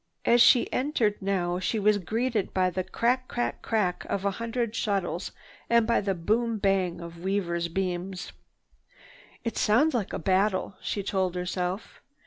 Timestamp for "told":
11.03-11.35